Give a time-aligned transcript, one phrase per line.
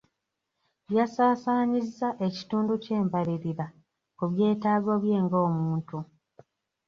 [0.97, 3.65] Yasaasaanyizza ekitundu ky'embalirira
[4.17, 5.97] ku byetaago bye nga omuntu.